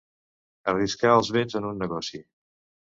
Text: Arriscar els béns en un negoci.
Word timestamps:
Arriscar 0.73 1.13
els 1.19 1.31
béns 1.37 1.61
en 1.63 1.71
un 1.73 1.81
negoci. 1.85 2.27